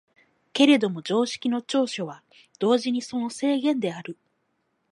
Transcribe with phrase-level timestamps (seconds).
[0.51, 2.23] けれども常識の長所は
[2.57, 4.17] 同時にその制限である。